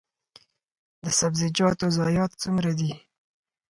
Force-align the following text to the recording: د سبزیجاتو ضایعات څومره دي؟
د 1.03 1.05
سبزیجاتو 1.19 1.85
ضایعات 1.97 2.31
څومره 2.43 2.71
دي؟ 2.79 2.91